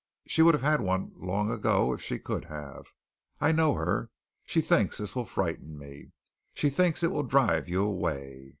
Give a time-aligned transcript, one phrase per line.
[0.25, 2.87] She would have had one long ago if she could have.
[3.39, 4.09] I know her.
[4.47, 6.11] She thinks this will frighten me.
[6.55, 8.49] She thinks it will drive you away.